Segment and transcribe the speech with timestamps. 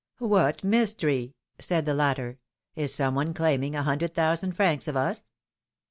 [0.17, 2.39] What mystery!" said the latter;
[2.75, 5.25] is some one claim ing a hundred thousand francs of us?